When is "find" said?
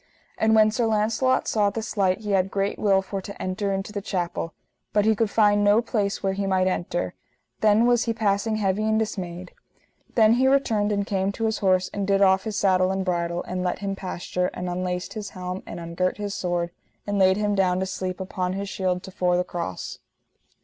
5.29-5.63